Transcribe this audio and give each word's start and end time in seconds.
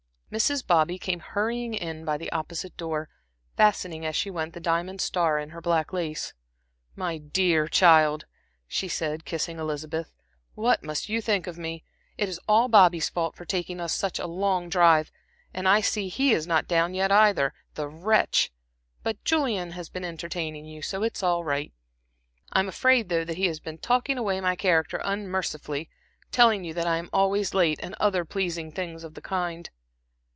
Mrs. 0.31 0.65
Bobby 0.65 0.97
came 0.97 1.19
hurrying 1.19 1.73
in 1.73 2.05
by 2.05 2.17
the 2.17 2.31
opposite 2.31 2.77
door, 2.77 3.09
fastening 3.57 4.05
as 4.05 4.15
she 4.15 4.31
went 4.31 4.53
the 4.53 4.61
diamond 4.61 5.01
star 5.01 5.37
in 5.37 5.49
her 5.49 5.59
black 5.59 5.91
lace. 5.91 6.33
"My 6.95 7.17
dear 7.17 7.67
child," 7.67 8.23
she 8.65 8.87
said, 8.87 9.25
kissing 9.25 9.59
Elizabeth, 9.59 10.13
"what 10.55 10.85
must 10.85 11.09
you 11.09 11.19
think 11.19 11.47
of 11.47 11.57
me! 11.57 11.83
It 12.17 12.29
is 12.29 12.39
all 12.47 12.69
Bobby's 12.69 13.09
fault 13.09 13.35
for 13.35 13.43
taking 13.43 13.81
us 13.81 13.91
such 13.91 14.19
a 14.19 14.25
long 14.25 14.69
drive, 14.69 15.11
and 15.53 15.67
I 15.67 15.81
see 15.81 16.07
he 16.07 16.31
is 16.31 16.47
not 16.47 16.65
down 16.65 16.93
yet 16.93 17.11
either, 17.11 17.53
the 17.73 17.89
wretch! 17.89 18.53
But 19.03 19.21
Julian 19.25 19.71
has 19.71 19.89
been 19.89 20.05
entertaining 20.05 20.63
you, 20.63 20.81
so 20.81 21.03
it 21.03 21.17
is 21.17 21.23
all 21.23 21.43
right. 21.43 21.73
I'm 22.53 22.69
afraid 22.69 23.09
though 23.09 23.25
that 23.25 23.35
he 23.35 23.47
has 23.47 23.59
been 23.59 23.79
taking 23.79 24.17
away 24.17 24.39
my 24.39 24.55
character 24.55 25.01
unmercifully, 25.03 25.89
telling 26.31 26.63
you 26.63 26.73
that 26.75 26.87
I 26.87 26.95
am 26.95 27.09
always 27.11 27.53
late, 27.53 27.81
and 27.83 27.95
other 27.95 28.23
pleasing 28.23 28.71
things 28.71 29.03
of 29.03 29.15
the 29.15 29.21
kind." 29.21 29.69